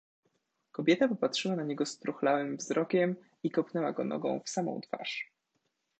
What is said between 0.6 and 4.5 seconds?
"Kobieta popatrzyła na niego struchlałym wzrokiem i kopnęła go nogą w